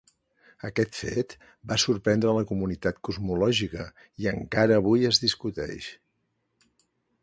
[0.69, 1.35] Aquest fet
[1.73, 3.87] va sorprendre la comunitat cosmològica
[4.25, 5.97] i encara avui es discuteix.